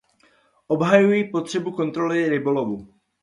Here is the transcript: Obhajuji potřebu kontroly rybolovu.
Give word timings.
Obhajuji 0.67 1.23
potřebu 1.23 1.71
kontroly 1.71 2.29
rybolovu. 2.29 2.87